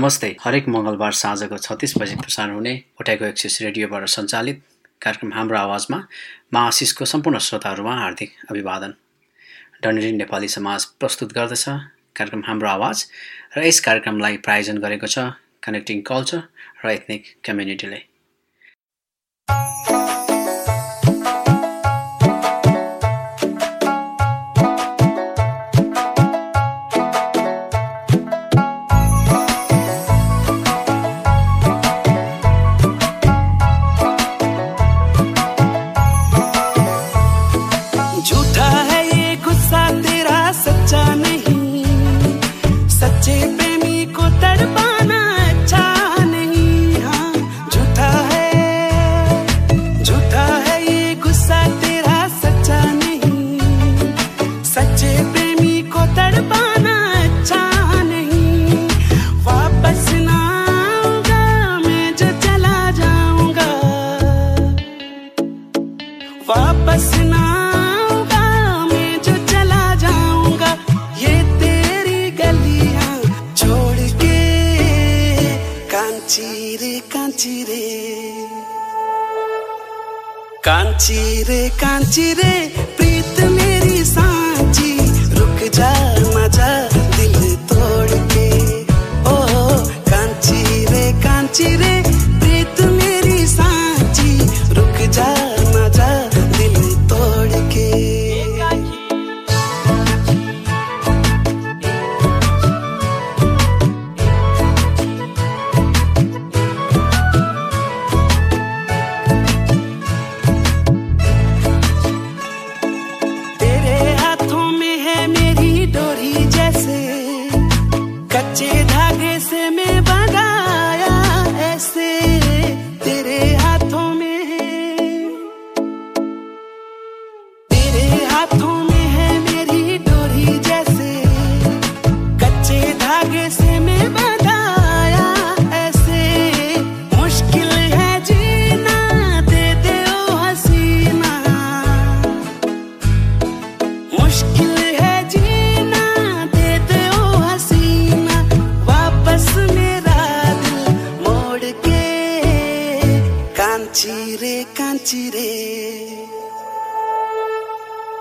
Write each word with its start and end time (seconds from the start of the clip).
नमस्ते। 0.00 0.28
हरेक 0.40 0.68
मङ्गलबार 0.68 1.12
साँझको 1.12 1.56
छत्तिस 1.58 1.92
बजी 1.98 2.14
प्रसारण 2.16 2.54
हुने 2.54 2.72
उठाएको 3.00 3.24
एक्सिस 3.24 3.60
रेडियोबाट 3.62 4.04
सञ्चालित 4.08 4.62
कार्यक्रम 5.02 5.32
हाम्रो 5.32 5.56
आवाजमा 5.58 5.98
मा 6.54 6.60
आशिषको 6.66 7.04
सम्पूर्ण 7.04 7.38
श्रोताहरूमा 7.46 7.94
हार्दिक 7.96 8.30
अभिवादन। 8.50 8.94
डनेरी 9.82 10.12
नेपाली 10.12 10.48
समाज 10.56 10.84
प्रस्तुत 11.00 11.32
गर्दछ 11.32 11.64
कार्यक्रम 12.16 12.42
हाम्रो 12.46 12.68
आवाज 12.68 13.04
र 13.56 13.66
यस 13.66 13.80
कार्यक्रमलाई 13.88 14.36
प्रायोजन 14.46 14.78
गरेको 14.80 15.06
छ 15.06 15.26
कनेक्टिङ 15.68 16.00
कल्चर 16.08 16.40
र 16.84 16.96
एथनिक 16.96 17.22
कम्युनिटीले 17.46 18.00
कांची 80.70 81.42
रे 81.48 81.68
कांची 81.80 82.32
रे 82.34 82.69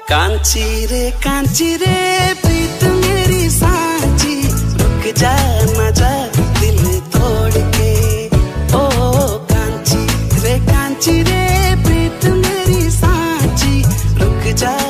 कांची 0.09 0.85
रे 0.89 1.09
कांची 1.23 1.75
रे 1.77 2.33
प्रीत 2.33 2.83
मेरी 2.83 3.49
सांची 3.49 4.41
रुक 4.79 5.13
जा, 5.17 5.35
ना 5.77 5.89
जा, 5.89 6.09
दिल 6.61 6.99
तोड़ 6.99 7.57
के। 7.75 8.25
ओ 8.73 8.87
कांची 9.51 10.05
रे 10.43 10.57
कांची 10.59 11.21
रे 11.23 11.75
प्रीत 11.85 12.25
मेरी 12.25 12.89
सांची 12.91 13.81
रुक 14.21 14.55
जा 14.55 14.88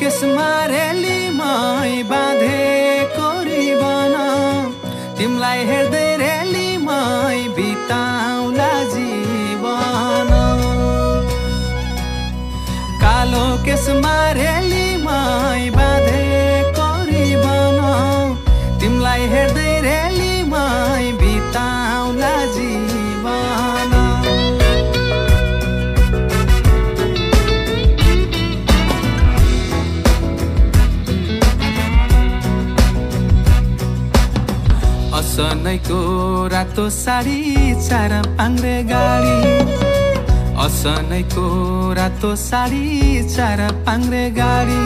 केसमा 0.00 0.50
रेलीमै 0.70 1.90
बाँधेको 2.10 3.28
रिबन 3.48 4.14
तिमीलाई 5.18 5.66
हेर्दै 5.70 6.09
असनैको 35.90 36.46
रातो 36.52 36.88
साडी 36.90 37.74
चार 37.88 38.12
पाङ्रे 38.38 38.74
गाडी। 38.90 39.38
असनैको 40.64 41.46
रातो 41.98 42.30
साडी 42.36 42.86
चार 43.34 43.60
पाङ्रे 43.86 44.24
गाडी। 44.38 44.82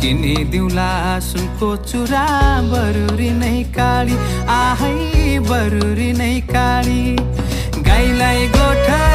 किनिदिउँला 0.00 1.20
सुनको 1.20 1.68
चुरा 1.84 2.24
बरुरी 2.72 3.30
नै 3.30 3.62
काडी। 3.76 4.16
आहै 4.56 5.38
बरुरी 5.52 6.12
नै 6.12 6.34
काडी। 6.48 7.02
गाईलाई 7.84 8.46
गोठरेली 8.56 9.13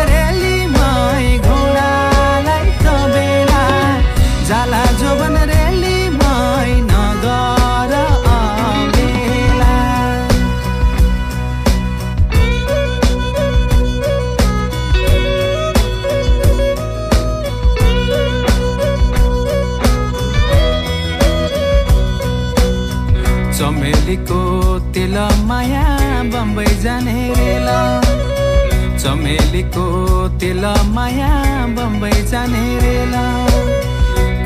तेल 30.50 30.66
माया 30.94 31.32
बम्बई 31.78 32.22
जाने 32.30 32.62
रेला 32.82 33.26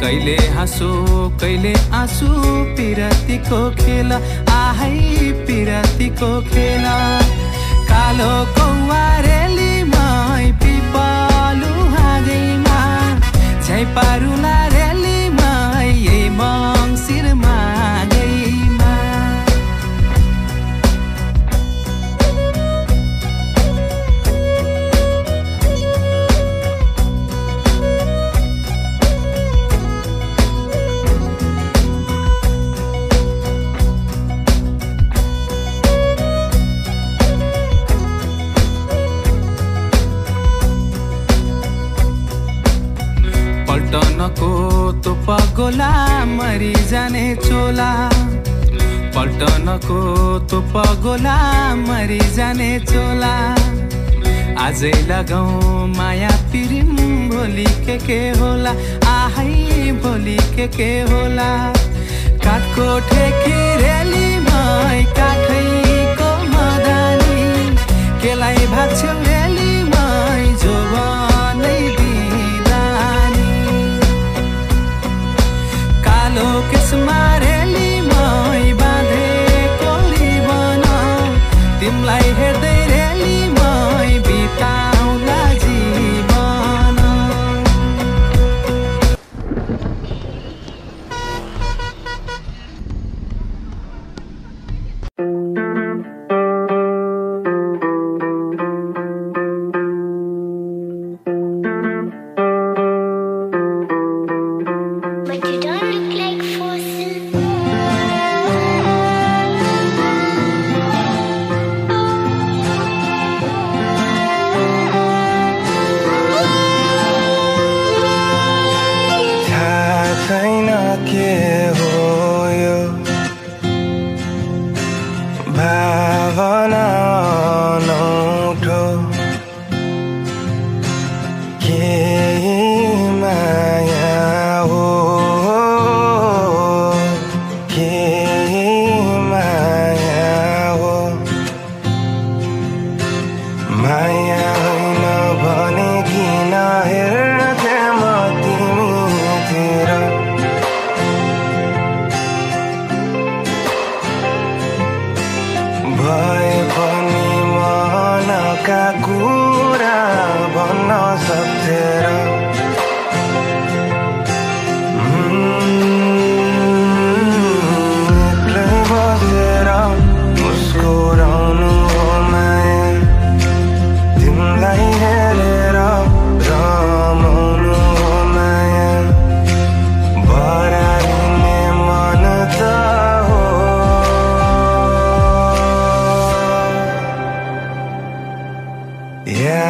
कहिले 0.02 0.36
हाँसो 0.56 0.90
कहिले 1.42 1.74
आँसु 2.00 2.28
पिरतीको 2.76 3.60
खेल 3.80 4.12
आहै 4.12 5.32
पिरतीको 5.48 6.32
खेल 6.52 6.86
कालो 7.92 8.34
कौवा 8.58 9.04
रेलीमै 9.28 10.52
पिपलु 10.66 11.72
हाँगैमा 11.96 12.82
झै 13.64 13.84
पारुला 13.96 14.53
तोप 45.26 45.56
गोला 45.56 45.90
मरि 46.26 46.74
जाने 46.90 47.24
चोला। 47.36 47.90
पल्टनको 49.16 50.00
तोप 50.52 50.74
गोला 51.04 51.36
मरि 51.76 52.20
जाने 52.36 52.68
चोला। 52.92 53.32
आजै 54.66 54.92
लगाउँ 55.12 55.88
माया 55.96 56.30
पिरिम 56.52 56.92
भोलि 57.32 57.70
के 57.86 57.98
के 58.08 58.20
होला? 58.40 58.74
आहै 59.14 59.92
भोलि 60.04 60.38
के 60.56 60.68
के 60.76 60.92
होला? 61.12 61.50
काठको 62.44 62.88
ठेकी 63.10 63.58
रेलीमै 63.84 65.04
काठैको 65.20 66.30
मदानी। 66.52 67.42
केलाई 68.22 68.68
भाग्छौ 68.76 69.14
रेलीमै 69.30 70.06
जोबनै 70.64 71.13
तिमीलाई 81.84 82.30
हेर्दै 82.38 82.63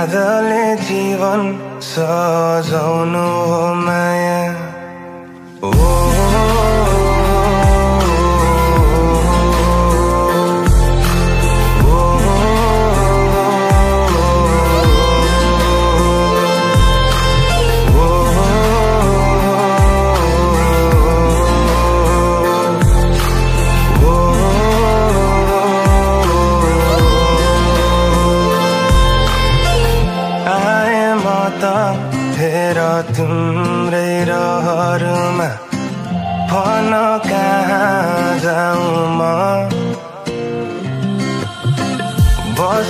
यादले 0.04 0.64
जीवन 0.84 1.42
सजाउनु 1.80 3.24
हो 3.48 3.64
माया। 3.88 4.23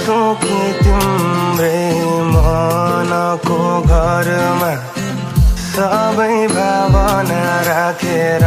बसौँ 0.03 0.36
कि 0.36 0.55
तिम्रै 0.83 1.79
मनको 2.31 3.60
घरमा 3.88 4.72
सबै 5.72 6.36
भावना 6.51 7.43
राखेर। 7.67 8.43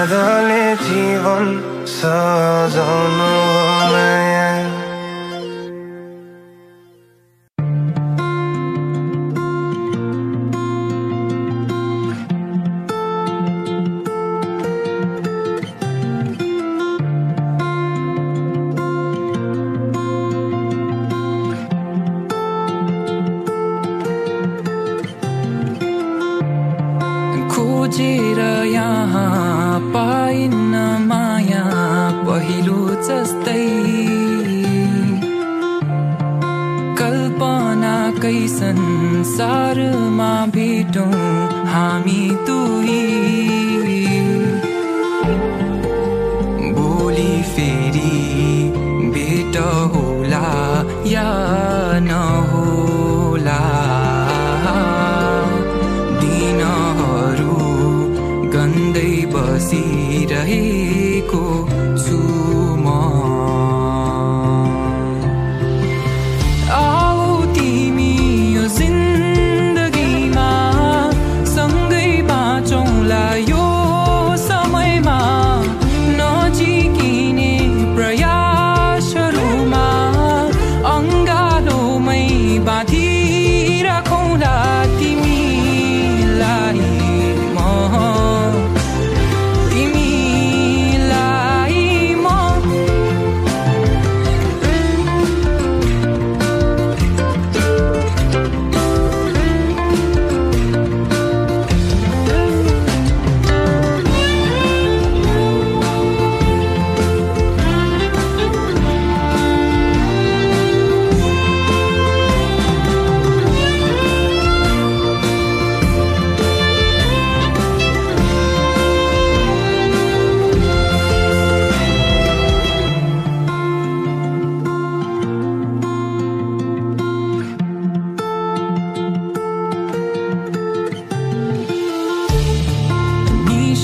बदले 0.00 0.64
जीवन 0.76 1.46
सजाना 1.84 3.32
मैं। 3.92 4.59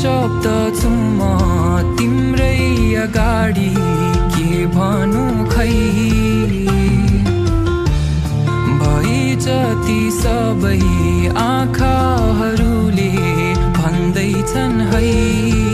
निशब्द 0.07 0.47
छु 0.79 0.89
म 0.89 1.21
तिम्रै 1.99 2.59
अगाडि 3.05 3.71
के 4.35 4.51
भनु 4.75 5.25
खै? 5.53 5.75
भए 8.83 9.19
जति 9.47 10.01
सबै 10.23 10.81
आँखाहरूले 11.47 13.11
भन्दैछन् 13.81 14.81
है। 14.93 15.66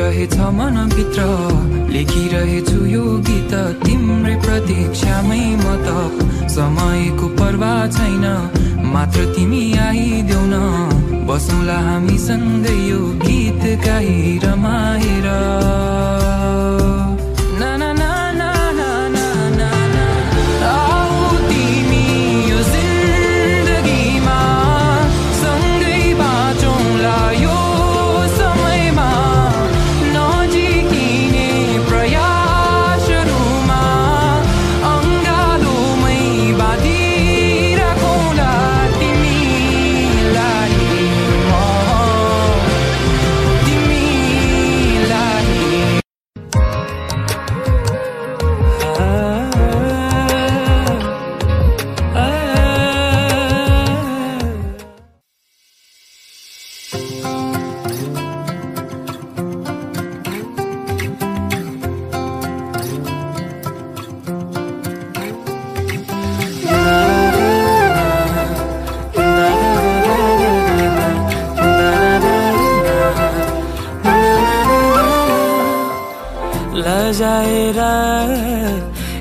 बसिरहेछ 0.00 0.36
मनभित्र 0.56 1.20
लेखिरहेछु 1.92 2.78
यो 2.88 3.04
गीत। 3.26 3.52
तिम्रै 3.84 4.36
प्रतीक्षामै 4.44 5.44
म 5.60 5.76
त 5.84 6.48
समयको 6.54 7.26
पर्वाह 7.36 7.80
छैन 7.96 8.24
मात्र 8.92 9.20
तिमी 9.36 9.62
आइदेऊ 9.84 10.40
न 10.52 10.56
बसौँला 11.28 11.78
हामी 11.88 12.16
सँगै 12.26 12.76
यो 12.88 13.00
गीत 13.26 13.62
गाई 13.84 14.16
रमाएर 14.44 15.28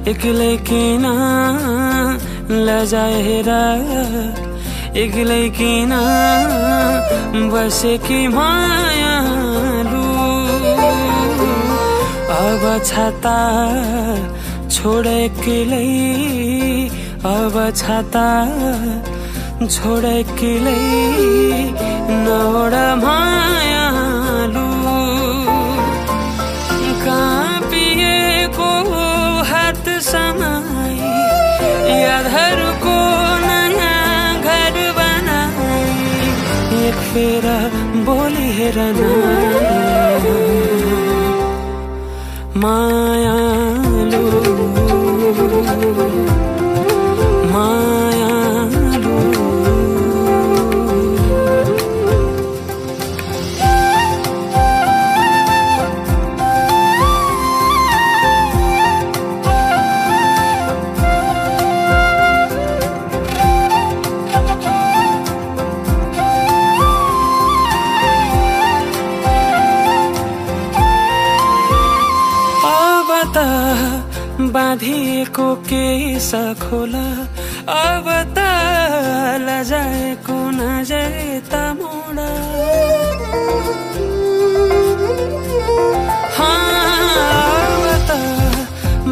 एक्लै 0.09 0.53
किन 0.67 1.03
लजाएर 2.67 3.49
एक्लै 5.01 5.41
किन 5.57 5.93
बसेकी 7.53 8.21
मायालु 8.35 10.03
अब 12.37 12.63
छाता 12.89 13.37
छोड 14.75 15.11
एक्लै 15.13 15.85
अब 17.35 17.61
छाता 17.81 18.27
छोड 19.75 20.05
एक्लै 20.17 20.79
नौड 22.25 22.79
मायालु 23.05 23.68
यादहरूको 32.39 32.95
नयाँ 33.43 34.41
घर 34.47 34.75
बनाई। 34.97 36.07
एक 36.87 36.99
फेर 37.11 37.45
बोली 38.07 38.49
हेर 38.57 38.79
न 38.99 39.09
केस 76.29 76.61
खोला 76.61 77.05
अब 77.73 78.07
त 78.37 78.39
लजाएको 79.45 80.37
नजता 80.57 81.61
मोडा। 81.79 82.27
अब 86.49 87.85
त 88.09 88.11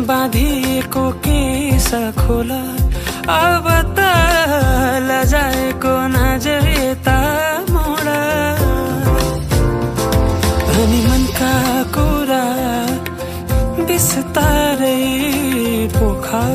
बाँधिएको 0.09 1.05
केस 1.25 1.89
खोला 2.21 2.61
अब 3.39 3.65
त 3.97 3.99
लजाएको 5.09 5.95
नजता 6.13 7.17
मोडा। 7.73 8.21
अनि 10.77 10.99
मनका 11.09 11.53
कुरा 11.97 12.45
बिस्तारै 13.89 14.97
पोखा 15.97 16.45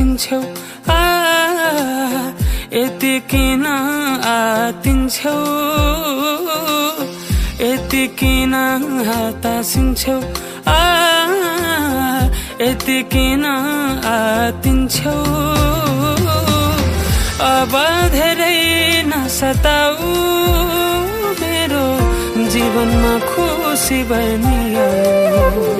हातासिन्छौ 0.00 0.40
आ 0.88 0.96
यति 2.72 3.14
किन 3.30 3.64
आतिन्छौ 3.66 5.36
यति 7.60 8.06
किन 8.20 8.54
हातासिन्छौ 9.08 10.16
आ 10.72 10.80
यति 12.64 13.02
किन 13.12 13.44
आतिन्छौ 13.44 15.18
अब 17.50 17.74
धेरै 18.16 18.56
नसताउ 19.10 20.08
मेरो 21.40 21.86
जीवनमा 22.52 23.14
खुसी 23.28 24.02
बनियो। 24.10 25.79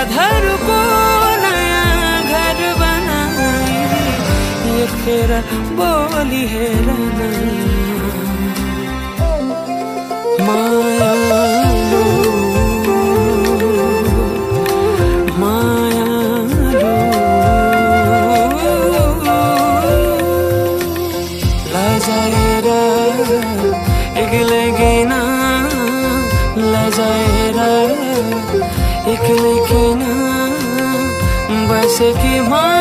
यादहरूको 0.00 0.80
नयाँ 1.42 2.24
घर 2.24 2.58
बनाई। 2.80 3.84
एक 4.80 4.92
फेर 5.04 5.30
बोली 5.76 6.42
हेर 6.48 6.88
न 6.88 7.69
बसेकी 32.00 32.40
मायालु 32.48 32.79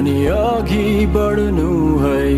अनि 0.00 0.26
अघि 0.26 1.06
बढ्नु 1.06 1.98
है। 1.98 2.36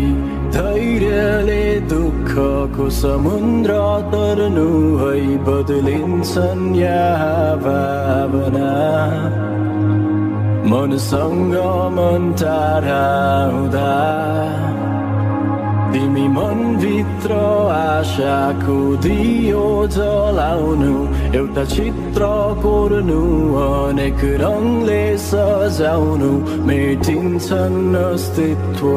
धैर्यले 0.51 1.79
दुःखको 1.79 2.89
समुद्र 2.89 3.71
तर्नु 4.11 4.97
है। 4.97 5.37
बदलिन्छन् 5.37 6.75
यहाँ 6.75 7.57
भावना। 7.57 8.71
मनसँग 10.69 11.55
मन 11.95 12.35
टाढा 12.41 13.05
हुँदा। 13.53 13.91
तिमी 15.93 16.27
मनभित्र 16.35 17.33
आशाको 17.73 18.77
दियो 19.03 19.65
जलाउनु 19.95 20.93
एउटा 21.37 21.63
चित्र 21.73 22.29
कोर्नु 22.63 23.21
अनेक 23.63 24.21
रङले 24.41 25.03
सजाउनु 25.25 26.31
मेटिन्छन् 26.69 27.95
अस्तित्व 28.01 28.87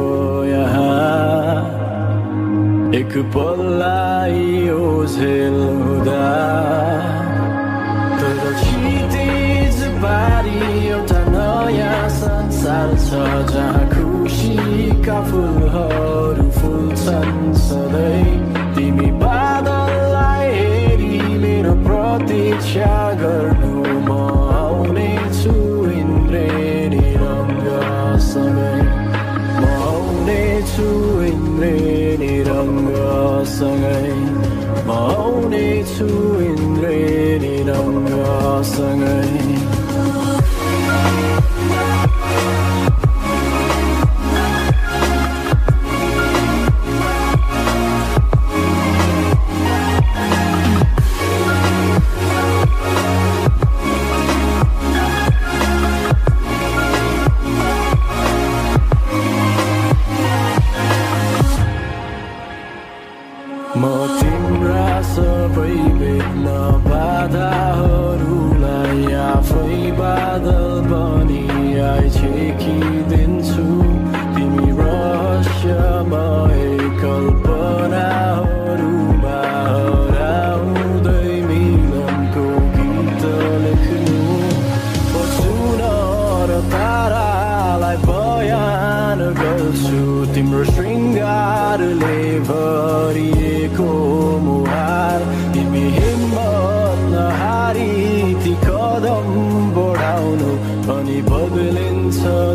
एक 3.01 3.13
पल्लाई 3.35 4.69
ओझेल 4.79 5.61
तर 8.21 8.41
पारी 10.03 10.59
एउटा 10.89 11.21
नयाँ 11.35 12.09
संसार 12.21 12.97
छ 13.05 13.21
जहाँ 13.53 13.85
खुसीका 13.93 15.21
फुलहरू 15.31 15.96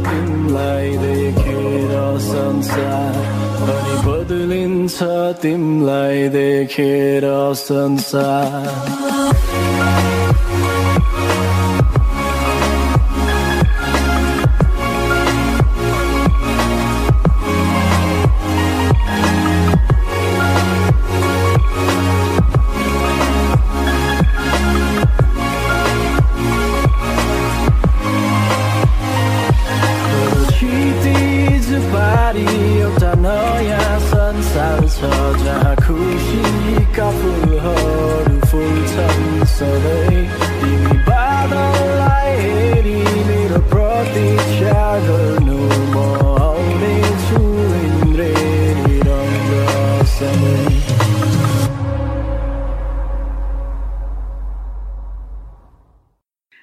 तिमलाई 0.08 0.90
देखेर 1.04 1.94
संसार 2.28 3.16
अनि 3.74 3.96
बदलिन्छ 4.08 4.98
तिमलाई 5.42 6.28
देखेर 6.36 7.26
संसार 7.62 8.68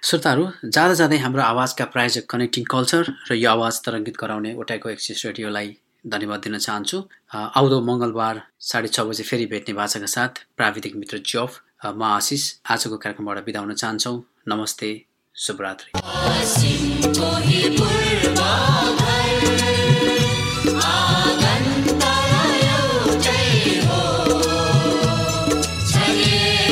श्रोताहरू 0.09 0.45
जाँदा 0.65 0.95
जाँदै 0.99 1.17
हाम्रो 1.21 1.43
आवाजका 1.45 1.85
प्रायोजक 1.95 2.25
कनेक्टिङ 2.33 2.65
कल्चर 2.75 3.09
र 3.29 3.35
यो 3.37 3.49
आवाज 3.51 3.81
तरङ्गित 3.87 4.17
गराउने 4.21 4.51
ओटाको 4.63 4.89
एक्सिस 4.89 5.25
रेडियोलाई 5.27 5.69
धन्यवाद 6.05 6.41
दिन 6.47 6.57
चाहन्छु। 6.59 6.99
आउँदो 7.59 7.81
मङ्गलबार 7.89 8.41
साढे 8.69 8.89
छ 8.89 9.05
बजे 9.11 9.25
फेरि 9.31 9.47
भेट्ने 9.53 9.75
भाषाका 9.81 10.09
साथ 10.15 10.33
प्राविधिक 10.57 10.97
मित्र 10.97 11.21
जफ 11.29 11.61
म 11.85 12.03
आशिष। 12.09 12.43
आजको 12.73 12.97
कार्यक्रमबाट 13.05 13.45
बिदा 13.45 13.61
हुन 13.61 13.73
चाहन्छौँ। 13.75 14.17
नमस्ते 14.49 14.91
शुभरात्रि। 15.37 15.91